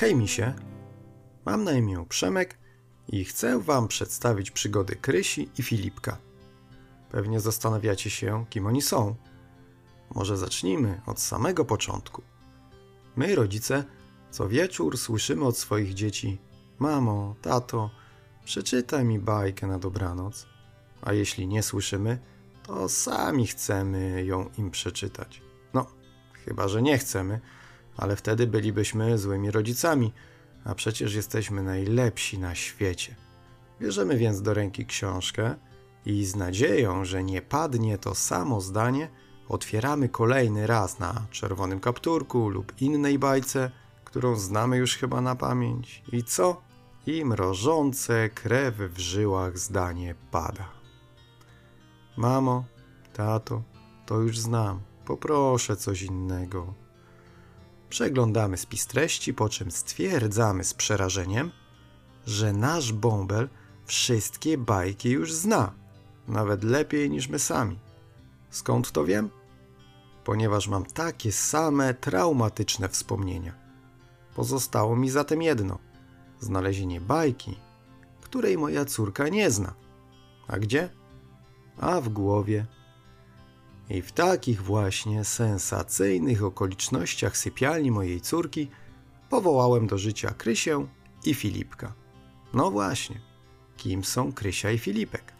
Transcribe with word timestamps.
Hej 0.00 0.14
misie, 0.14 0.54
mam 1.46 1.64
na 1.64 1.72
imię 1.72 2.04
Przemek 2.08 2.58
i 3.08 3.24
chcę 3.24 3.60
wam 3.60 3.88
przedstawić 3.88 4.50
przygody 4.50 4.96
Krysi 4.96 5.48
i 5.58 5.62
Filipka. 5.62 6.18
Pewnie 7.10 7.40
zastanawiacie 7.40 8.10
się, 8.10 8.44
kim 8.50 8.66
oni 8.66 8.82
są. 8.82 9.14
Może 10.14 10.36
zacznijmy 10.36 11.00
od 11.06 11.20
samego 11.20 11.64
początku. 11.64 12.22
My, 13.16 13.34
rodzice, 13.34 13.84
co 14.30 14.48
wieczór 14.48 14.98
słyszymy 14.98 15.44
od 15.44 15.58
swoich 15.58 15.94
dzieci: 15.94 16.38
Mamo, 16.78 17.34
tato, 17.42 17.90
przeczytaj 18.44 19.04
mi 19.04 19.18
bajkę 19.18 19.66
na 19.66 19.78
dobranoc. 19.78 20.46
A 21.02 21.12
jeśli 21.12 21.46
nie 21.46 21.62
słyszymy, 21.62 22.18
to 22.62 22.88
sami 22.88 23.46
chcemy 23.46 24.24
ją 24.24 24.50
im 24.58 24.70
przeczytać. 24.70 25.42
No, 25.74 25.86
chyba 26.44 26.68
że 26.68 26.82
nie 26.82 26.98
chcemy, 26.98 27.40
ale 27.98 28.16
wtedy 28.16 28.46
bylibyśmy 28.46 29.18
złymi 29.18 29.50
rodzicami, 29.50 30.12
a 30.64 30.74
przecież 30.74 31.14
jesteśmy 31.14 31.62
najlepsi 31.62 32.38
na 32.38 32.54
świecie. 32.54 33.16
Bierzemy 33.80 34.16
więc 34.16 34.42
do 34.42 34.54
ręki 34.54 34.86
książkę 34.86 35.54
i 36.06 36.24
z 36.24 36.36
nadzieją, 36.36 37.04
że 37.04 37.24
nie 37.24 37.42
padnie 37.42 37.98
to 37.98 38.14
samo 38.14 38.60
zdanie, 38.60 39.08
otwieramy 39.48 40.08
kolejny 40.08 40.66
raz 40.66 40.98
na 40.98 41.26
czerwonym 41.30 41.80
kapturku 41.80 42.48
lub 42.48 42.80
innej 42.80 43.18
bajce, 43.18 43.70
którą 44.04 44.36
znamy 44.36 44.76
już 44.76 44.96
chyba 44.96 45.20
na 45.20 45.36
pamięć. 45.36 46.02
I 46.12 46.24
co? 46.24 46.62
I 47.06 47.24
mrożące 47.24 48.28
krew 48.28 48.74
w 48.76 48.98
żyłach 48.98 49.58
zdanie 49.58 50.14
pada. 50.30 50.68
Mamo, 52.16 52.64
tato, 53.12 53.62
to 54.06 54.20
już 54.20 54.38
znam. 54.38 54.80
Poproszę 55.04 55.76
coś 55.76 56.02
innego. 56.02 56.74
Przeglądamy 57.88 58.56
spis 58.56 58.86
treści, 58.86 59.34
po 59.34 59.48
czym 59.48 59.70
stwierdzamy 59.70 60.64
z 60.64 60.74
przerażeniem, 60.74 61.50
że 62.26 62.52
nasz 62.52 62.92
bąbel 62.92 63.48
wszystkie 63.86 64.58
bajki 64.58 65.10
już 65.10 65.32
zna, 65.32 65.72
nawet 66.28 66.64
lepiej 66.64 67.10
niż 67.10 67.28
my 67.28 67.38
sami. 67.38 67.78
Skąd 68.50 68.92
to 68.92 69.04
wiem? 69.04 69.30
Ponieważ 70.24 70.68
mam 70.68 70.84
takie 70.84 71.32
same 71.32 71.94
traumatyczne 71.94 72.88
wspomnienia. 72.88 73.54
Pozostało 74.34 74.96
mi 74.96 75.10
zatem 75.10 75.42
jedno: 75.42 75.78
znalezienie 76.40 77.00
bajki, 77.00 77.56
której 78.20 78.58
moja 78.58 78.84
córka 78.84 79.28
nie 79.28 79.50
zna. 79.50 79.74
A 80.48 80.58
gdzie? 80.58 80.90
A 81.80 82.00
w 82.00 82.08
głowie 82.08 82.66
i 83.90 84.02
w 84.02 84.12
takich 84.12 84.62
właśnie 84.62 85.24
sensacyjnych 85.24 86.44
okolicznościach 86.44 87.36
sypialni 87.36 87.90
mojej 87.90 88.20
córki 88.20 88.68
powołałem 89.30 89.86
do 89.86 89.98
życia 89.98 90.30
Krysię 90.30 90.86
i 91.24 91.34
Filipka. 91.34 91.92
No 92.54 92.70
właśnie, 92.70 93.20
kim 93.76 94.04
są 94.04 94.32
Krysia 94.32 94.70
i 94.70 94.78
Filipek? 94.78 95.32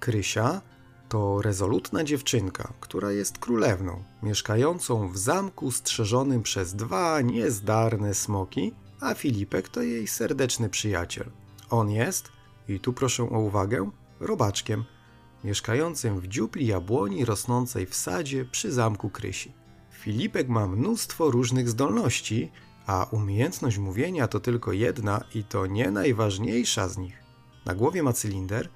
Krysia 0.00 0.60
to 1.08 1.42
rezolutna 1.42 2.04
dziewczynka, 2.04 2.72
która 2.80 3.12
jest 3.12 3.38
królewną, 3.38 4.04
mieszkającą 4.22 5.08
w 5.08 5.18
zamku 5.18 5.70
strzeżonym 5.70 6.42
przez 6.42 6.74
dwa 6.74 7.20
niezdarne 7.20 8.14
smoki, 8.14 8.74
a 9.00 9.14
Filipek 9.14 9.68
to 9.68 9.82
jej 9.82 10.06
serdeczny 10.06 10.68
przyjaciel. 10.68 11.30
On 11.70 11.90
jest, 11.90 12.32
i 12.68 12.80
tu 12.80 12.92
proszę 12.92 13.22
o 13.22 13.38
uwagę, 13.38 13.90
robaczkiem– 14.20 14.84
mieszkającym 15.44 16.20
w 16.20 16.28
dziupli 16.28 16.66
jabłoni 16.66 17.24
rosnącej 17.24 17.86
w 17.86 17.94
sadzie 17.94 18.44
przy 18.44 18.72
zamku 18.72 19.10
Krysi. 19.10 19.52
Filipek 19.92 20.48
ma 20.48 20.66
mnóstwo 20.66 21.30
różnych 21.30 21.68
zdolności, 21.68 22.50
a 22.86 23.06
umiejętność 23.10 23.78
mówienia 23.78 24.28
to 24.28 24.40
tylko 24.40 24.72
jedna 24.72 25.24
i 25.34 25.44
to 25.44 25.66
nie 25.66 25.90
najważniejsza 25.90 26.88
z 26.88 26.98
nich. 26.98 27.22
Na 27.66 27.74
głowie 27.74 28.02
ma 28.02 28.12
cylinder, 28.12 28.68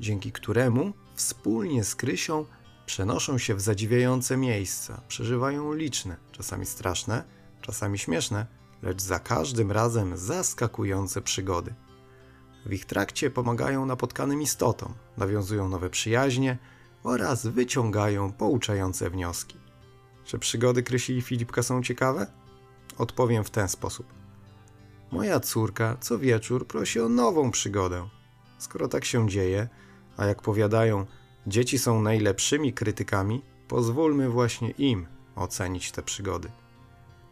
dzięki 0.00 0.32
któremu 0.32 0.92
wspólnie 1.14 1.84
z 1.84 1.94
Krysią 1.94 2.44
przenoszą 2.86 3.38
się 3.38 3.54
w 3.54 3.60
zadziwiające 3.60 4.36
miejsca, 4.36 5.00
przeżywają 5.08 5.72
liczne, 5.72 6.16
czasami 6.32 6.66
straszne, 6.66 7.24
czasami 7.60 7.98
śmieszne, 7.98 8.46
lecz 8.82 9.02
za 9.02 9.18
każdym 9.18 9.72
razem 9.72 10.16
zaskakujące 10.16 11.22
przygody. 11.22 11.74
W 12.66 12.72
ich 12.72 12.84
trakcie 12.84 13.30
pomagają 13.30 13.86
napotkanym 13.86 14.42
istotom, 14.42 14.94
nawiązują 15.16 15.68
nowe 15.68 15.90
przyjaźnie 15.90 16.58
oraz 17.02 17.46
wyciągają 17.46 18.32
pouczające 18.32 19.10
wnioski. 19.10 19.56
Czy 20.24 20.38
przygody 20.38 20.82
Krysi 20.82 21.16
i 21.16 21.22
Filipka 21.22 21.62
są 21.62 21.82
ciekawe? 21.82 22.26
Odpowiem 22.98 23.44
w 23.44 23.50
ten 23.50 23.68
sposób. 23.68 24.06
Moja 25.12 25.40
córka 25.40 25.96
co 26.00 26.18
wieczór 26.18 26.66
prosi 26.66 27.00
o 27.00 27.08
nową 27.08 27.50
przygodę. 27.50 28.08
Skoro 28.58 28.88
tak 28.88 29.04
się 29.04 29.28
dzieje, 29.28 29.68
a 30.16 30.26
jak 30.26 30.42
powiadają, 30.42 31.06
dzieci 31.46 31.78
są 31.78 32.02
najlepszymi 32.02 32.72
krytykami, 32.72 33.42
pozwólmy 33.68 34.28
właśnie 34.28 34.70
im 34.70 35.06
ocenić 35.36 35.92
te 35.92 36.02
przygody. 36.02 36.50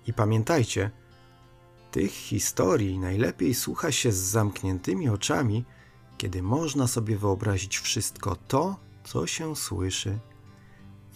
I 0.07 0.13
pamiętajcie, 0.13 0.91
tych 1.99 2.13
historii 2.13 2.99
najlepiej 2.99 3.55
słucha 3.55 3.93
się 3.93 4.13
z 4.13 4.17
zamkniętymi 4.17 5.09
oczami, 5.09 5.65
kiedy 6.19 6.43
można 6.43 6.87
sobie 6.87 7.17
wyobrazić 7.17 7.79
wszystko 7.79 8.37
to, 8.37 8.77
co 9.05 9.27
się 9.27 9.57
słyszy. 9.57 10.19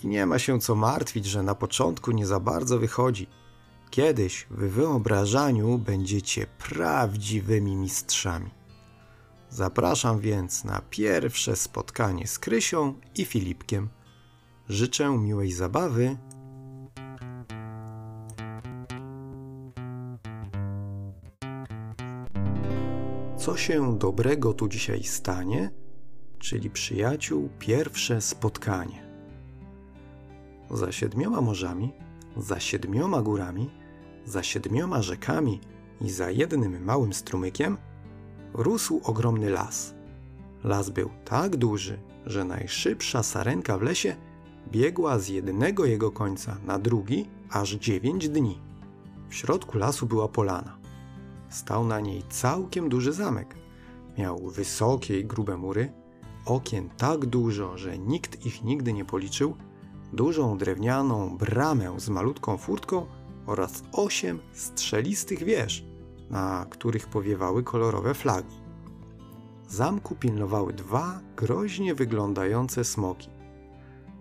I 0.04 0.06
nie 0.06 0.26
ma 0.26 0.38
się 0.38 0.60
co 0.60 0.74
martwić, 0.74 1.26
że 1.26 1.42
na 1.42 1.54
początku 1.54 2.10
nie 2.10 2.26
za 2.26 2.40
bardzo 2.40 2.78
wychodzi. 2.78 3.26
Kiedyś 3.90 4.46
w 4.50 4.70
wyobrażaniu 4.70 5.78
będziecie 5.78 6.46
prawdziwymi 6.46 7.76
mistrzami. 7.76 8.50
Zapraszam 9.50 10.20
więc 10.20 10.64
na 10.64 10.80
pierwsze 10.90 11.56
spotkanie 11.56 12.26
z 12.26 12.38
Krysią 12.38 12.94
i 13.16 13.24
Filipkiem. 13.24 13.88
Życzę 14.68 15.18
miłej 15.18 15.52
zabawy 15.52 16.16
co 23.42 23.56
się 23.56 23.98
dobrego 23.98 24.52
tu 24.52 24.68
dzisiaj 24.68 25.02
stanie, 25.02 25.70
czyli 26.38 26.70
przyjaciół 26.70 27.48
pierwsze 27.58 28.20
spotkanie. 28.20 29.02
Za 30.70 30.92
siedmioma 30.92 31.40
morzami, 31.40 31.92
za 32.36 32.60
siedmioma 32.60 33.22
górami, 33.22 33.70
za 34.24 34.42
siedmioma 34.42 35.02
rzekami 35.02 35.60
i 36.00 36.10
za 36.10 36.30
jednym 36.30 36.84
małym 36.84 37.12
strumykiem 37.12 37.76
rósł 38.54 39.00
ogromny 39.04 39.50
las. 39.50 39.94
Las 40.64 40.90
był 40.90 41.10
tak 41.24 41.56
duży, 41.56 41.98
że 42.26 42.44
najszybsza 42.44 43.22
sarenka 43.22 43.78
w 43.78 43.82
lesie 43.82 44.16
biegła 44.68 45.18
z 45.18 45.28
jednego 45.28 45.84
jego 45.84 46.10
końca 46.10 46.56
na 46.66 46.78
drugi 46.78 47.28
aż 47.50 47.70
dziewięć 47.70 48.28
dni. 48.28 48.58
W 49.28 49.34
środku 49.34 49.78
lasu 49.78 50.06
była 50.06 50.28
polana. 50.28 50.81
Stał 51.52 51.84
na 51.84 52.00
niej 52.00 52.22
całkiem 52.30 52.88
duży 52.88 53.12
zamek. 53.12 53.54
Miał 54.18 54.38
wysokie 54.38 55.20
i 55.20 55.24
grube 55.24 55.56
mury, 55.56 55.92
okien 56.46 56.90
tak 56.96 57.26
dużo, 57.26 57.78
że 57.78 57.98
nikt 57.98 58.46
ich 58.46 58.64
nigdy 58.64 58.92
nie 58.92 59.04
policzył, 59.04 59.56
dużą 60.12 60.58
drewnianą 60.58 61.36
bramę 61.38 62.00
z 62.00 62.08
malutką 62.08 62.56
furtką 62.56 63.06
oraz 63.46 63.82
osiem 63.92 64.38
strzelistych 64.52 65.44
wież, 65.44 65.84
na 66.30 66.66
których 66.70 67.06
powiewały 67.06 67.62
kolorowe 67.62 68.14
flagi. 68.14 68.56
Zamku 69.68 70.14
pilnowały 70.14 70.72
dwa 70.72 71.20
groźnie 71.36 71.94
wyglądające 71.94 72.84
smoki. 72.84 73.28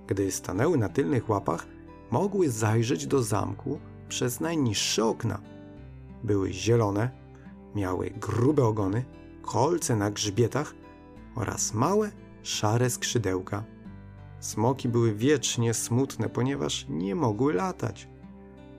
Gdy 0.08 0.32
stanęły 0.32 0.78
na 0.78 0.90
tylnych 0.90 1.30
łapach, 1.30 1.68
mogły 2.12 2.50
zajrzeć 2.50 3.08
do 3.08 3.24
zamku 3.24 3.80
przez 4.10 4.40
najniższe 4.40 5.06
okna. 5.06 5.42
Były 6.24 6.54
zielone, 6.54 7.21
Miały 7.76 8.10
grube 8.10 8.66
ogony, 8.66 9.06
kolce 9.42 9.96
na 9.96 10.12
grzbietach 10.12 10.74
oraz 11.36 11.74
małe, 11.74 12.12
szare 12.44 12.90
skrzydełka. 12.90 13.64
Smoki 14.40 14.90
były 14.90 15.14
wiecznie 15.14 15.74
smutne, 15.74 16.30
ponieważ 16.30 16.86
nie 16.90 17.16
mogły 17.16 17.54
latać. 17.54 18.10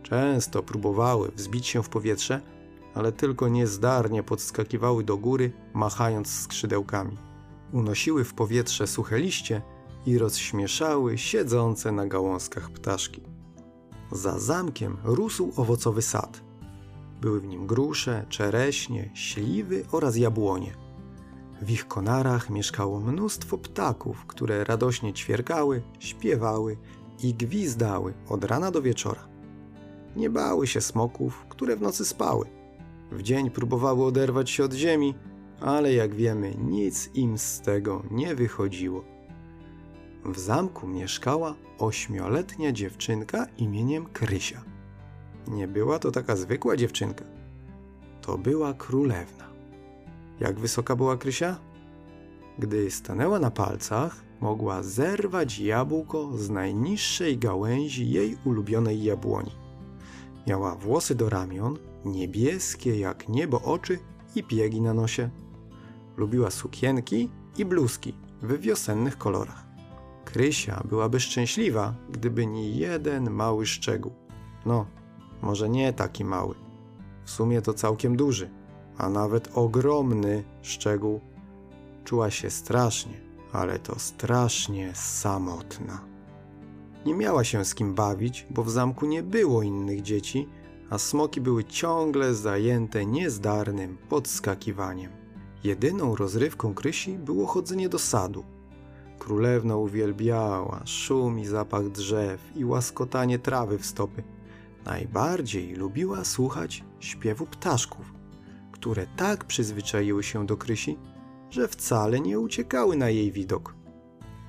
Często 0.03 0.62
próbowały 0.62 1.31
wzbić 1.31 1.67
się 1.67 1.83
w 1.83 1.89
powietrze, 1.89 2.41
ale 2.94 3.12
tylko 3.12 3.49
niezdarnie 3.49 4.23
podskakiwały 4.23 5.05
do 5.05 5.17
góry, 5.17 5.53
machając 5.75 6.41
skrzydełkami. 6.41 7.19
Unosiły 7.73 8.25
w 8.25 8.35
powietrze 8.35 8.87
suche 8.87 9.19
liście 9.19 9.62
i 10.06 10.19
rozśmieszały 10.19 11.19
siedzące 11.19 11.93
na 11.93 12.06
gałązkach 12.06 12.71
ptaszki. 12.71 13.23
Za 14.12 14.38
zamkiem 14.38 14.97
rósł 15.05 15.53
owocowy 15.56 16.03
sad– 16.03 16.41
były 17.23 17.41
w 17.41 17.47
nim 17.47 17.67
grusze, 17.67 18.27
czereśnie, 18.29 19.11
śliwy 19.15 19.85
oraz 19.93 20.17
jabłonie. 20.17 20.73
W 21.63 21.71
ich 21.71 21.89
konarach 21.89 22.51
mieszkało 22.51 23.01
mnóstwo 23.01 23.59
ptaków, 23.59 24.27
które 24.27 24.65
radośnie 24.65 25.13
ćwierkały, 25.13 25.83
śpiewały 25.99 26.77
i 27.23 27.35
gwizdały 27.35 28.15
od 28.29 28.45
rana 28.45 28.71
do 28.71 28.83
wieczora. 28.83 29.29
Nie 30.17 30.31
bały 30.31 30.67
się 30.67 30.81
smoków, 30.81 31.47
które 31.49 31.77
w 31.77 31.83
nocy 31.83 32.05
spały. 32.05 32.47
W 33.13 33.23
dzień 33.23 33.51
próbowały 33.51 34.05
oderwać 34.05 34.51
się 34.51 34.65
od 34.65 34.73
ziemi, 34.73 35.15
ale 35.61 35.93
jak 35.93 36.15
wiemy, 36.15 36.55
nic 36.55 37.11
im 37.15 37.39
z 37.39 37.61
tego 37.61 38.03
nie 38.11 38.35
wychodziło. 38.35 39.05
W 40.25 40.39
zamku 40.39 40.87
mieszkała 40.87 41.55
ośmioletnia 41.79 42.73
dziewczynka 42.73 43.47
imieniem 43.59 44.07
Krysia. 44.07 44.63
Nie 45.49 45.69
była 45.69 45.99
to 45.99 46.11
taka 46.11 46.37
zwykła 46.37 46.77
dziewczynka. 46.77 47.25
To 48.21 48.39
była 48.39 48.75
królewna. 48.75 49.44
Jak 50.41 50.61
wysoka 50.61 50.97
była 50.97 51.17
Krysia? 51.17 51.59
Gdy 52.59 52.91
stanęła 52.91 53.39
na 53.39 53.50
palcach, 53.50 54.17
mogła 54.41 54.83
zerwać 54.83 55.59
jabłko 55.59 56.37
z 56.37 56.50
najniższej 56.50 57.39
gałęzi 57.39 58.11
jej 58.11 58.37
ulubionej 58.44 59.03
jabłoni. 59.05 59.50
Miała 60.47 60.75
włosy 60.75 61.15
do 61.15 61.29
ramion, 61.29 61.79
niebieskie 62.05 62.99
jak 62.99 63.29
niebo 63.29 63.62
oczy 63.62 63.99
i 64.35 64.43
piegi 64.43 64.81
na 64.81 64.95
nosie. 64.95 65.31
Lubiła 66.17 66.50
sukienki 66.50 67.29
i 67.59 67.65
bluzki 67.65 68.15
w 68.43 68.61
wiosennych 68.61 69.19
kolorach. 69.19 69.65
Krysia 70.25 70.83
byłaby 70.88 71.21
szczęśliwa, 71.21 71.95
gdyby 72.11 72.47
nie 72.47 72.71
jeden 72.71 73.31
mały 73.31 73.67
szczegół. 73.67 74.12
No, 74.67 74.87
może 75.43 75.69
nie 75.69 75.93
taki 75.93 76.25
mały. 76.25 76.55
W 77.25 77.31
sumie 77.31 77.62
to 77.62 77.75
całkiem 77.75 78.17
duży, 78.17 78.50
a 78.99 79.09
nawet 79.09 79.49
ogromny 79.55 80.44
szczegół. 80.62 81.21
Czuła 82.05 82.31
się 82.31 82.50
strasznie, 82.50 83.21
ale 83.53 83.79
to 83.79 83.99
strasznie 83.99 84.93
samotna. 84.94 86.00
Nie 87.06 87.15
miała 87.15 87.44
się 87.44 87.65
z 87.65 87.75
kim 87.75 87.94
bawić, 87.94 88.47
bo 88.50 88.62
w 88.62 88.71
zamku 88.71 89.06
nie 89.06 89.23
było 89.23 89.62
innych 89.62 90.03
dzieci, 90.03 90.49
a 90.91 90.99
smoki 90.99 91.41
były 91.41 91.65
ciągle 91.65 92.35
zajęte 92.35 93.06
niezdarnym 93.06 93.99
podskakiwaniem. 94.09 95.11
Jedyną 95.65 96.17
rozrywką 96.17 96.75
Krysi 96.75 97.19
było 97.19 97.47
chodzenie 97.47 97.88
do 97.88 97.99
sadu. 97.99 98.45
Królewna 99.19 99.77
uwielbiała 99.77 100.83
szum 100.85 101.38
i 101.38 101.47
zapach 101.47 101.88
drzew 101.88 102.41
i 102.56 102.65
łaskotanie 102.65 103.38
trawy 103.38 103.79
w 103.79 103.87
stopy. 103.87 104.23
Najbardziej 104.84 105.75
lubiła 105.75 106.25
słuchać 106.25 106.84
śpiewu 107.00 107.46
ptaszków, 107.46 108.12
które 108.73 109.06
tak 109.17 109.44
przyzwyczaiły 109.44 110.23
się 110.23 110.46
do 110.46 110.56
Krysi, 110.56 110.99
że 111.50 111.69
wcale 111.69 112.20
nie 112.20 112.38
uciekały 112.40 112.96
na 112.96 113.11
jej 113.11 113.32
widok. 113.32 113.75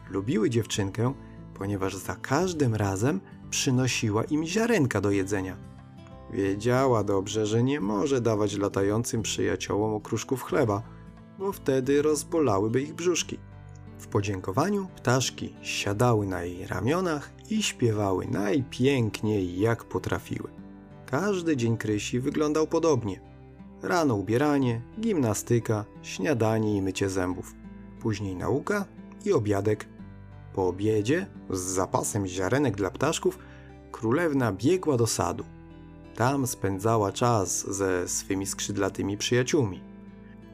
Lubiły 0.10 0.50
dziewczynkę, 0.50 1.14
ponieważ 1.54 1.96
za 1.96 2.16
każdym 2.16 2.76
razem 2.76 3.22
przynosiła 3.50 4.24
im 4.24 4.46
ziarenka 4.46 5.02
do 5.02 5.12
jedzenia. 5.12 5.58
Wiedziała 6.32 7.04
dobrze, 7.04 7.46
że 7.46 7.64
nie 7.64 7.80
może 7.80 8.22
dawać 8.22 8.58
latającym 8.58 9.22
przyjaciołom 9.22 9.94
okruszków 9.94 10.44
chleba, 10.44 10.82
bo 11.40 11.52
wtedy 11.52 12.02
rozbolałyby 12.02 12.82
ich 12.82 12.94
brzuszki. 12.94 13.40
W 13.98 14.08
podziękowaniu 14.08 14.88
ptaszki 14.96 15.56
siadały 15.62 16.28
na 16.28 16.44
jej 16.44 16.68
ramionach 16.68 17.32
i 17.50 17.64
śpiewały 17.64 18.28
najpiękniej 18.28 19.60
jak 19.60 19.84
potrafiły. 19.84 20.50
Każdy 21.06 21.58
dzień 21.58 21.78
Krysi 21.78 22.20
wyglądał 22.20 22.68
podobnie. 22.68 23.22
Rano 23.82 24.16
ubieranie, 24.16 24.82
gimnastyka, 25.00 25.86
śniadanie 26.02 26.78
i 26.78 26.82
mycie 26.82 27.10
zębów. 27.10 27.56
Później 28.00 28.36
nauka 28.36 28.86
i 29.26 29.34
obiadek. 29.34 29.88
Po 30.54 30.68
obiedzie, 30.68 31.28
z 31.50 31.60
zapasem 31.60 32.28
ziarenek 32.28 32.76
dla 32.76 32.92
ptaszków, 32.92 33.40
królewna 33.92 34.52
biegła 34.52 34.98
do 34.98 35.08
sadu. 35.08 35.44
Tam 36.16 36.48
spędzała 36.48 37.12
czas 37.12 37.76
ze 37.76 38.08
swymi 38.08 38.46
skrzydlatymi 38.46 39.18
przyjaciółmi. 39.18 39.82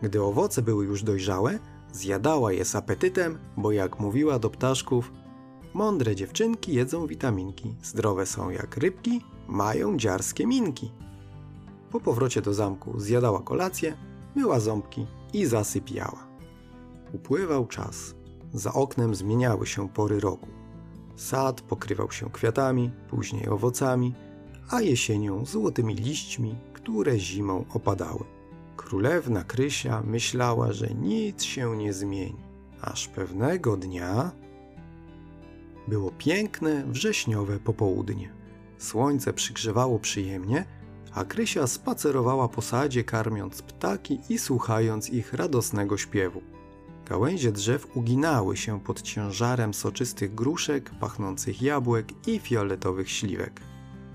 Gdy 0.02 0.24
owoce 0.24 0.62
były 0.62 0.86
już 0.86 1.04
dojrzałe, 1.04 1.60
zjadała 1.94 2.52
je 2.52 2.66
z 2.66 2.76
apetytem, 2.76 3.40
bo 3.58 3.72
jak 3.72 4.00
mówiła 4.00 4.40
do 4.40 4.50
ptaszków, 4.50 5.12
mądre 5.74 6.16
dziewczynki 6.16 6.74
jedzą 6.74 7.08
witaminki, 7.08 7.76
zdrowe 7.84 8.26
są 8.26 8.50
jak 8.50 8.78
rybki, 8.78 9.22
mają 9.48 9.98
dziarskie 9.98 10.48
minki. 10.48 10.92
Po 11.92 12.00
powrocie 12.00 12.42
do 12.42 12.54
zamku 12.54 13.00
zjadała 13.00 13.42
kolację, 13.42 13.98
myła 14.36 14.60
ząbki 14.60 15.08
i 15.34 15.46
zasypiała. 15.46 16.28
Upływał 17.14 17.68
czas. 17.68 18.16
Za 18.54 18.74
oknem 18.74 19.16
zmieniały 19.16 19.68
się 19.68 19.90
pory 19.90 20.20
roku. 20.20 20.48
Sad 21.16 21.62
pokrywał 21.62 22.12
się 22.12 22.30
kwiatami, 22.30 22.92
później 23.10 23.50
owocami, 23.50 24.14
a 24.70 24.82
jesienią 24.82 25.46
złotymi 25.46 25.96
liśćmi, 25.96 26.56
które 26.74 27.20
zimą 27.20 27.66
opadały. 27.74 28.39
Królewna 28.80 29.44
Krysia 29.44 30.02
myślała, 30.02 30.74
że 30.74 30.88
nic 30.88 31.44
się 31.44 31.78
nie 31.78 31.94
zmieni, 31.94 32.44
aż 32.82 33.08
pewnego 33.08 33.78
dnia 33.78 34.32
było 35.88 36.12
piękne, 36.12 36.84
wrześniowe 36.88 37.60
popołudnie. 37.60 38.34
Słońce 38.78 39.34
przygrzewało 39.34 40.00
przyjemnie, 40.00 40.66
a 41.14 41.26
Krysia 41.26 41.68
spacerowała 41.68 42.48
po 42.48 42.62
sadzie, 42.62 43.04
karmiąc 43.04 43.62
ptaki 43.62 44.20
i 44.30 44.38
słuchając 44.38 45.10
ich 45.10 45.34
radosnego 45.34 45.98
śpiewu. 45.98 46.42
Gałęzie 47.06 47.52
drzew 47.52 47.88
uginały 47.98 48.58
się 48.58 48.80
pod 48.80 49.02
ciężarem 49.02 49.74
soczystych 49.74 50.36
gruszek, 50.36 50.92
pachnących 51.00 51.62
jabłek 51.62 52.28
i 52.28 52.40
fioletowych 52.40 53.12
śliwek. 53.12 53.62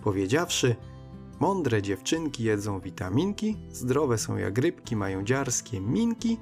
Powiedziawszy, 0.05 0.76
mądre 1.44 1.82
dziewczynki 1.82 2.44
jedzą 2.44 2.81
witaminki, 2.81 3.56
zdrowe 3.70 4.19
są 4.19 4.37
jak 4.37 4.58
rybki, 4.58 4.96
mają 4.96 5.25
dziarskie 5.25 5.81
minki, 5.81 6.38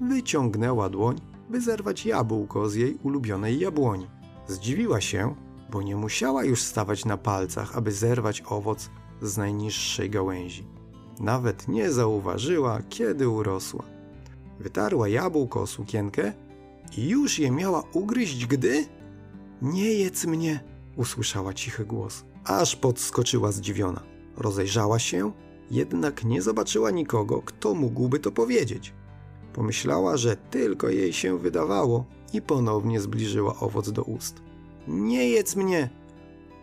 wyciągnęła 0.00 0.88
dłoń, 0.88 1.20
by 1.50 1.60
zerwać 1.60 2.06
jabłko 2.06 2.68
z 2.68 2.74
jej 2.74 2.98
ulubionej 3.02 3.58
jabłoni. 3.58 4.06
Zdziwiła 4.48 5.00
się, 5.00 5.34
bo 5.70 5.82
nie 5.82 5.96
musiała 5.96 6.44
już 6.44 6.62
stawać 6.62 7.04
na 7.04 7.16
palcach, 7.16 7.76
aby 7.76 7.92
zerwać 7.92 8.42
owoc 8.46 8.90
z 9.22 9.36
najniższej 9.36 10.10
gałęzi. 10.10 10.64
Nawet 11.20 11.68
nie 11.68 11.92
zauważyła, 11.92 12.82
kiedy 12.88 13.28
urosła. 13.28 13.84
Wytarła 14.60 15.08
jabłko 15.08 15.62
o 15.62 15.66
sukienkę 15.66 16.32
i 16.96 17.08
już 17.08 17.38
je 17.38 17.50
miała 17.50 17.82
ugryźć, 17.92 18.46
gdy... 18.46 18.86
Nie 19.62 19.92
jedz 19.92 20.26
mnie, 20.26 20.60
usłyszała 20.96 21.54
cichy 21.54 21.84
głos. 21.84 22.24
Aż 22.44 22.76
podskoczyła 22.76 23.52
zdziwiona. 23.52 24.15
Rozejrzała 24.36 24.98
się, 24.98 25.32
jednak 25.70 26.24
nie 26.24 26.42
zobaczyła 26.42 26.90
nikogo, 26.90 27.42
kto 27.42 27.74
mógłby 27.74 28.18
to 28.18 28.32
powiedzieć. 28.32 28.94
Pomyślała, 29.52 30.16
że 30.16 30.36
tylko 30.36 30.88
jej 30.88 31.12
się 31.12 31.38
wydawało 31.38 32.04
i 32.32 32.42
ponownie 32.42 33.00
zbliżyła 33.00 33.54
owoc 33.60 33.90
do 33.90 34.02
ust. 34.02 34.42
Nie 34.88 35.28
jedz 35.28 35.56
mnie! 35.56 35.90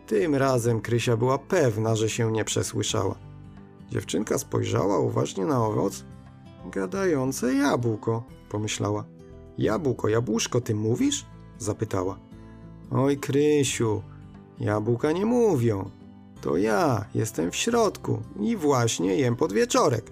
Tym 0.08 0.36
razem 0.36 0.82
Krysia 0.82 1.18
była 1.18 1.38
pewna, 1.38 1.96
że 1.96 2.10
się 2.10 2.32
nie 2.32 2.46
przesłyszała. 2.46 3.16
Dziewczynka 3.92 4.38
spojrzała 4.38 5.00
uważnie 5.00 5.46
na 5.46 5.66
owoc. 5.66 6.06
Gadające 6.72 7.54
jabłko, 7.54 8.24
pomyślała. 8.50 9.06
Jabłko, 9.58 10.10
jabłuszko, 10.10 10.62
ty 10.62 10.76
mówisz? 10.76 11.26
zapytała. 11.58 12.20
Oj, 12.92 13.18
Krysiu, 13.18 14.02
jabłka 14.60 15.12
nie 15.12 15.26
mówią. 15.26 15.90
To 16.44 16.58
ja 16.58 17.06
jestem 17.16 17.52
w 17.52 17.56
środku 17.56 18.22
i 18.40 18.56
właśnie 18.56 19.16
jem 19.16 19.36
podwieczorek. 19.36 20.12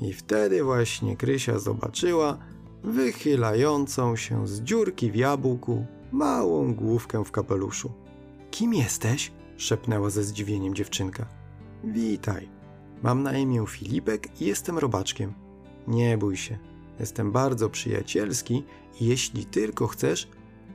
I 0.00 0.12
wtedy 0.12 0.64
właśnie 0.64 1.16
Krysia 1.16 1.58
zobaczyła 1.58 2.38
wychylającą 2.84 4.16
się 4.16 4.46
z 4.48 4.60
dziurki 4.60 5.10
w 5.10 5.14
jabłku 5.14 5.86
małą 6.12 6.74
główkę 6.74 7.24
w 7.24 7.30
kapeluszu. 7.30 7.92
Kim 8.50 8.74
jesteś? 8.74 9.32
szepnęła 9.56 10.10
ze 10.10 10.24
zdziwieniem 10.24 10.74
dziewczynka. 10.74 11.26
Witaj. 11.84 12.48
Mam 13.02 13.22
na 13.22 13.38
imię 13.38 13.64
Filipek 13.68 14.40
i 14.40 14.46
jestem 14.46 14.78
robaczkiem. 14.78 15.34
Nie 15.88 16.18
bój 16.18 16.36
się. 16.36 16.58
Jestem 17.00 17.32
bardzo 17.32 17.70
przyjacielski 17.70 18.64
i 19.00 19.06
jeśli 19.06 19.44
tylko 19.44 19.86
chcesz, 19.86 20.28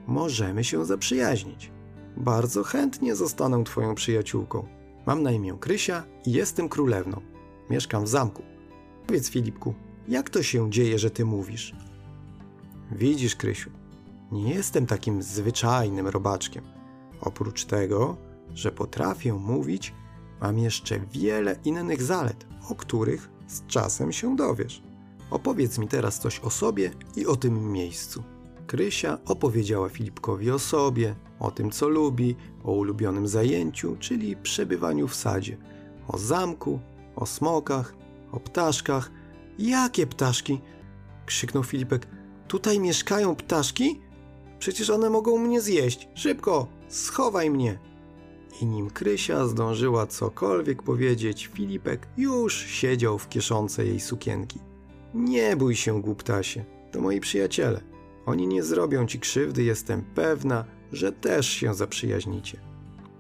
możemy 0.07 0.63
się 0.63 0.85
zaprzyjaźnić. 0.85 1.76
Bardzo 2.17 2.63
chętnie 2.63 3.15
zostanę 3.15 3.63
twoją 3.63 3.95
przyjaciółką. 3.95 4.67
Mam 5.05 5.23
na 5.23 5.31
imię 5.31 5.57
Krysia 5.59 6.03
i 6.25 6.31
jestem 6.31 6.69
królewną. 6.69 7.21
Mieszkam 7.69 8.03
w 8.03 8.07
zamku. 8.07 8.43
Powiedz 9.07 9.29
Filipku, 9.29 9.73
jak 10.07 10.29
to 10.29 10.43
się 10.43 10.71
dzieje, 10.71 10.99
że 10.99 11.11
ty 11.11 11.25
mówisz? 11.25 11.75
Widzisz, 12.91 13.35
Krysiu, 13.35 13.69
nie 14.31 14.53
jestem 14.53 14.85
takim 14.85 15.21
zwyczajnym 15.21 16.07
robaczkiem. 16.07 16.63
Oprócz 17.21 17.65
tego, 17.65 18.17
że 18.53 18.71
potrafię 18.71 19.33
mówić, 19.33 19.93
mam 20.41 20.59
jeszcze 20.59 20.99
wiele 20.99 21.59
innych 21.65 22.01
zalet, 22.01 22.45
o 22.69 22.75
których 22.75 23.29
z 23.47 23.65
czasem 23.67 24.11
się 24.11 24.35
dowiesz. 24.35 24.83
Opowiedz 25.31 25.77
mi 25.77 25.87
teraz 25.87 26.19
coś 26.19 26.39
o 26.39 26.49
sobie 26.49 26.91
i 27.15 27.25
o 27.25 27.35
tym 27.35 27.71
miejscu. 27.71 28.23
Krysia 28.67 29.17
opowiedziała 29.25 29.89
Filipkowi 29.89 30.51
o 30.51 30.59
sobie, 30.59 31.15
o 31.39 31.51
tym 31.51 31.71
co 31.71 31.89
lubi, 31.89 32.35
o 32.63 32.71
ulubionym 32.71 33.27
zajęciu, 33.27 33.97
czyli 33.99 34.35
przebywaniu 34.35 35.07
w 35.07 35.15
sadzie, 35.15 35.57
o 36.07 36.17
zamku, 36.17 36.79
o 37.15 37.25
smokach, 37.25 37.93
O 38.31 38.39
ptaszkach. 38.39 39.11
Jakie 39.59 40.07
ptaszki? 40.07 40.61
krzyknął 41.25 41.63
Filipek. 41.63 42.07
Tutaj 42.47 42.79
mieszkają 42.79 43.35
ptaszki? 43.35 44.01
Przecież 44.59 44.89
one 44.89 45.09
mogą 45.09 45.37
mnie 45.37 45.61
zjeść. 45.61 46.09
Szybko, 46.13 46.67
schowaj 46.87 47.49
mnie. 47.49 47.79
I 48.61 48.65
nim 48.65 48.89
Krysia 48.89 49.47
zdążyła 49.47 50.07
cokolwiek 50.07 50.83
powiedzieć, 50.83 51.49
Filipek 51.53 52.07
już 52.17 52.65
siedział 52.65 53.17
w 53.17 53.29
kieszonce 53.29 53.85
jej 53.85 53.99
sukienki. 53.99 54.59
Nie 55.13 55.55
bój 55.55 55.75
się, 55.75 56.01
głuptasie, 56.01 56.65
to 56.91 57.01
moi 57.01 57.19
przyjaciele. 57.19 57.81
Oni 58.27 58.47
nie 58.47 58.63
zrobią 58.63 59.05
ci 59.05 59.19
krzywdy, 59.19 59.63
jestem 59.63 60.01
pewna, 60.15 60.65
że 60.91 61.11
też 61.11 61.47
się 61.47 61.73
zaprzyjaźnicie. 61.73 62.59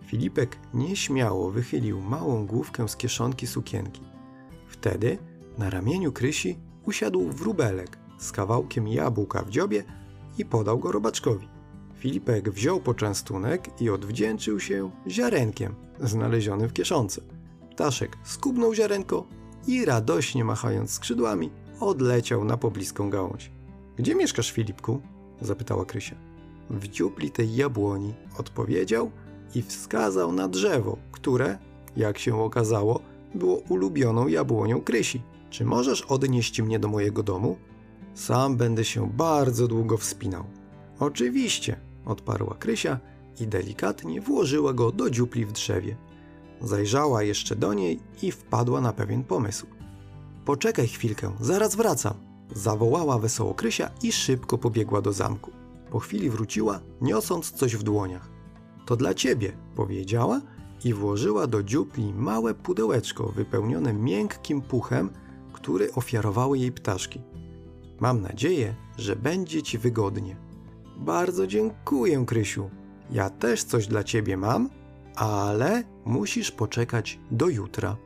Filipek 0.05 0.57
nieśmiało 0.73 1.51
wychylił 1.51 2.01
małą 2.01 2.45
główkę 2.45 2.87
z 2.87 2.97
kieszonki 2.97 3.47
sukienki. 3.47 4.01
Wtedy 4.67 5.17
na 5.57 5.69
ramieniu 5.69 6.11
Krysi 6.11 6.59
usiadł 6.85 7.29
wróbelek 7.29 7.97
z 8.17 8.31
kawałkiem 8.31 8.87
jabłka 8.87 9.43
w 9.43 9.49
dziobie 9.49 9.83
i 10.37 10.45
podał 10.45 10.79
go 10.79 10.91
robaczkowi. 10.91 11.47
Filipek 11.95 12.49
wziął 12.49 12.79
poczęstunek 12.79 13.81
i 13.81 13.89
odwdzięczył 13.89 14.59
się 14.59 14.91
ziarenkiem 15.07 15.75
znalezionym 15.99 16.69
w 16.69 16.73
kieszonce. 16.73 17.21
Ptaszek 17.71 18.17
skubnął 18.23 18.73
ziarenko 18.73 19.27
i 19.67 19.85
radośnie 19.85 20.43
machając 20.43 20.91
skrzydłami 20.91 21.51
odleciał 21.79 22.43
na 22.43 22.57
pobliską 22.57 23.09
gałąź. 23.09 23.56
Gdzie 23.97 24.15
mieszkasz, 24.15 24.51
Filipku? 24.51 25.01
zapytała 25.41 25.85
Krysia. 25.85 26.15
W 26.69 26.87
dziupli 26.87 27.31
tej 27.31 27.55
jabłoni, 27.55 28.13
odpowiedział 28.37 29.11
i 29.55 29.61
wskazał 29.61 30.31
na 30.31 30.47
drzewo, 30.47 30.97
które, 31.11 31.57
jak 31.95 32.17
się 32.17 32.41
okazało, 32.41 32.99
było 33.35 33.55
ulubioną 33.55 34.27
jabłonią 34.27 34.81
Krysi. 34.81 35.21
Czy 35.49 35.65
możesz 35.65 36.01
odnieść 36.01 36.61
mnie 36.61 36.79
do 36.79 36.87
mojego 36.87 37.23
domu? 37.23 37.57
Sam 38.13 38.57
będę 38.57 38.85
się 38.85 39.09
bardzo 39.13 39.67
długo 39.67 39.97
wspinał. 39.97 40.43
Oczywiście, 40.99 41.79
odparła 42.05 42.55
Krysia 42.55 42.99
i 43.39 43.47
delikatnie 43.47 44.21
włożyła 44.21 44.73
go 44.73 44.91
do 44.91 45.09
dziupli 45.09 45.45
w 45.45 45.51
drzewie. 45.51 45.95
Zajrzała 46.61 47.23
jeszcze 47.23 47.55
do 47.55 47.73
niej 47.73 47.99
i 48.21 48.31
wpadła 48.31 48.81
na 48.81 48.93
pewien 48.93 49.23
pomysł. 49.23 49.65
Poczekaj 50.45 50.87
chwilkę, 50.87 51.31
zaraz 51.39 51.75
wracam, 51.75 52.26
zawołała 52.55 53.19
wesoło 53.19 53.53
Krysia 53.53 53.89
i 54.03 54.11
szybko 54.11 54.57
pobiegła 54.57 55.01
do 55.01 55.13
zamku. 55.13 55.51
Po 55.91 55.99
chwili 55.99 56.29
wróciła, 56.29 56.79
niosąc 57.01 57.51
coś 57.51 57.75
w 57.75 57.83
dłoniach. 57.83 58.29
To 58.85 58.95
dla 58.95 59.13
ciebie, 59.13 59.57
powiedziała 59.75 60.41
i 60.83 60.93
włożyła 60.93 61.47
do 61.47 61.63
dziupli 61.63 62.13
małe 62.13 62.53
pudełeczko 62.53 63.27
wypełnione 63.27 63.93
miękkim 63.93 64.61
puchem, 64.61 65.09
który 65.53 65.93
ofiarowały 65.93 66.57
jej 66.57 66.71
ptaszki. 66.71 67.21
Mam 67.99 68.21
nadzieję, 68.21 68.75
że 68.97 69.15
będzie 69.15 69.63
ci 69.63 69.77
wygodnie. 69.77 70.37
Bardzo 70.97 71.47
dziękuję, 71.47 72.25
Krysiu. 72.25 72.69
Ja 73.11 73.29
też 73.29 73.63
coś 73.63 73.87
dla 73.87 74.03
ciebie 74.03 74.37
mam, 74.37 74.69
ale 75.15 75.83
musisz 76.05 76.51
poczekać 76.51 77.19
do 77.31 77.47
jutra. 77.47 77.97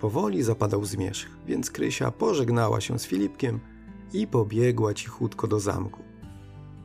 Powoli 0.00 0.42
zapadał 0.42 0.84
zmierzch, 0.84 1.30
więc 1.46 1.70
Krysia 1.70 2.10
pożegnała 2.10 2.80
się 2.80 2.98
z 2.98 3.06
Filipkiem 3.06 3.60
i 4.12 4.26
pobiegła 4.26 4.94
cichutko 4.94 5.46
do 5.48 5.60
zamku. 5.60 6.02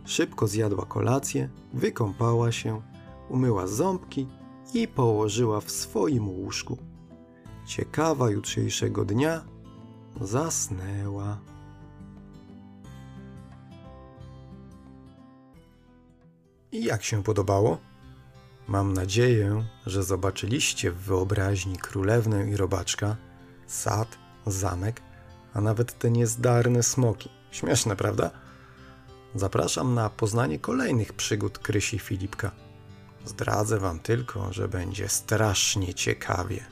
Szybko 0.06 0.48
zjadła 0.48 0.86
kolację, 0.86 1.50
wykąpała 1.74 2.52
się, 2.52 2.82
umyła 3.30 3.68
ząbki 3.68 4.28
i 4.74 4.88
położyła 4.88 5.62
w 5.62 5.72
swoim 5.72 6.30
łóżku. 6.30 6.78
Ciekawa 7.66 8.30
jutrzejszego 8.30 9.06
dnia, 9.06 9.46
zasnęła. 10.22 11.38
I 16.72 16.84
jak 16.84 17.04
się 17.04 17.24
podobało? 17.24 17.78
Mam 18.68 18.94
nadzieję, 18.94 19.64
że 19.86 20.04
zobaczyliście 20.04 20.92
w 20.92 20.98
wyobraźni 20.98 21.78
królewnę 21.78 22.50
i 22.50 22.58
robaczka, 22.58 23.16
sad, 23.68 24.18
zamek, 24.46 25.02
a 25.58 25.62
nawet 25.62 26.00
te 26.00 26.12
niezdarne 26.12 26.84
smoki. 26.84 27.30
Śmieszne, 27.52 27.96
prawda? 27.96 28.32
Zapraszam 29.36 29.94
na 29.94 30.10
poznanie 30.10 30.60
kolejnych 30.60 31.14
przygód 31.14 31.60
Krysi 31.60 32.00
Filipka. 32.00 32.52
Zdradzę 33.26 33.80
wam 33.80 34.00
tylko, 34.00 34.54
że 34.54 34.68
będzie 34.68 35.10
strasznie 35.10 35.94
ciekawie. 35.94 36.66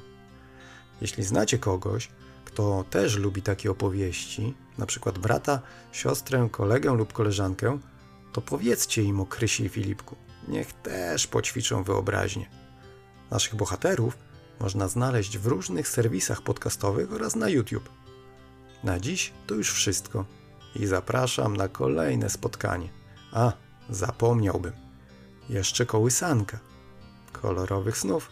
Jeśli 1.01 1.23
znacie 1.23 1.57
kogoś, 1.57 2.09
kto 2.45 2.85
też 2.89 3.15
lubi 3.15 3.41
takie 3.41 3.71
opowieści, 3.71 4.53
na 4.77 4.85
przykład 4.85 5.19
brata, 5.19 5.61
siostrę, 5.91 6.49
kolegę 6.51 6.93
lub 6.93 7.13
koleżankę, 7.13 7.79
to 8.33 8.41
powiedzcie 8.41 9.03
im 9.03 9.19
o 9.19 9.25
Krysi 9.25 9.63
i 9.63 9.69
Filipku. 9.69 10.15
Niech 10.47 10.73
też 10.73 11.27
poćwiczą 11.27 11.83
wyobraźnię. 11.83 12.49
Naszych 13.31 13.55
bohaterów 13.55 14.17
można 14.59 14.87
znaleźć 14.87 15.37
w 15.37 15.45
różnych 15.47 15.87
serwisach 15.87 16.41
podcastowych 16.41 17.13
oraz 17.13 17.35
na 17.35 17.49
YouTube. 17.49 18.04
Na 18.83 18.99
dziś 18.99 19.33
to 19.47 19.55
już 19.55 19.73
wszystko 19.73 20.25
i 20.75 20.85
zapraszam 20.85 21.57
na 21.57 21.67
kolejne 21.67 22.29
spotkanie. 22.29 22.89
A, 23.31 23.51
zapomniałbym. 23.89 24.73
Jeszcze 25.49 25.85
kołysanka. 25.85 26.59
Kolorowych 27.31 27.97
snów. 27.97 28.31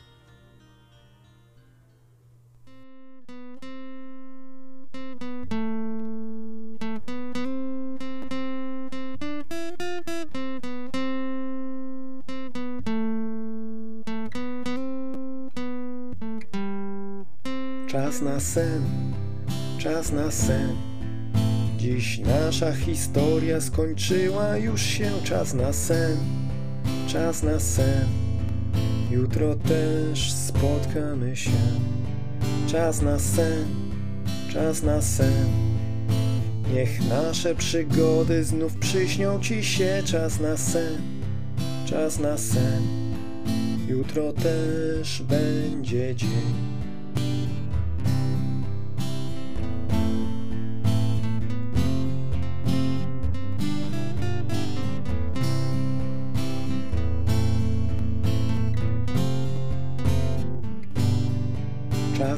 Czas 17.88 18.22
na 18.22 18.40
sen, 18.40 18.84
czas 19.84 20.12
na 20.12 20.32
sen. 20.32 20.76
Dziś 21.78 22.20
nasza 22.20 22.72
historia 22.72 23.62
skończyła, 23.62 24.58
już 24.58 24.82
się 24.82 25.12
czas 25.24 25.54
na 25.54 25.74
sen, 25.74 26.18
czas 27.08 27.44
na 27.44 27.60
sen. 27.60 28.08
Jutro 29.12 29.56
też 29.56 30.34
spotkamy 30.34 31.36
się. 31.36 31.52
Czas 32.68 33.02
na 33.02 33.20
sen, 33.20 33.66
czas 34.54 34.84
na 34.84 35.02
sen. 35.02 35.48
Niech 36.74 37.10
nasze 37.10 37.56
przygody 37.56 38.44
znów 38.44 38.76
przyśnią 38.76 39.40
ci 39.40 39.64
się. 39.64 40.02
Czas 40.06 40.40
na 40.40 40.58
sen, 40.58 41.02
czas 41.86 42.20
na 42.20 42.38
sen. 42.38 42.84
Jutro 43.88 44.34
też 44.34 45.22
będzie 45.22 46.16
dzień. 46.16 46.74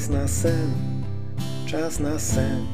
Czas 0.05 0.13
na 0.13 0.27
sen, 0.27 0.71
czas 1.65 1.99
na 1.99 2.19
sen. 2.19 2.65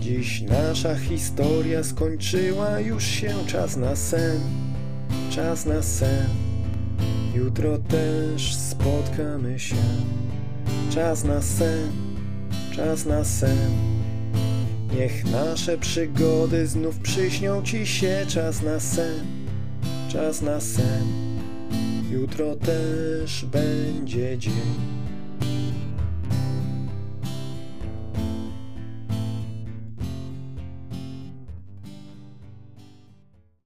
Dziś 0.00 0.42
nasza 0.42 0.96
historia 0.96 1.84
skończyła, 1.84 2.80
już 2.80 3.04
się 3.04 3.34
czas 3.46 3.76
na 3.76 3.96
sen, 3.96 4.40
czas 5.30 5.66
na 5.66 5.82
sen. 5.82 6.26
Jutro 7.34 7.78
też 7.78 8.54
spotkamy 8.54 9.58
się. 9.58 9.76
Czas 10.90 11.24
na 11.24 11.42
sen, 11.42 11.92
czas 12.72 13.06
na 13.06 13.24
sen. 13.24 13.70
Niech 14.96 15.24
nasze 15.24 15.78
przygody 15.78 16.66
znów 16.66 16.98
przyśnią 16.98 17.62
ci 17.62 17.86
się. 17.86 18.24
Czas 18.28 18.62
na 18.62 18.80
sen, 18.80 19.26
czas 20.08 20.42
na 20.42 20.60
sen. 20.60 21.06
Jutro 22.10 22.56
też 22.56 23.44
będzie 23.44 24.38
dzień. 24.38 24.99